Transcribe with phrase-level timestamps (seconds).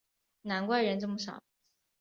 [0.41, 1.43] 难怪人这么少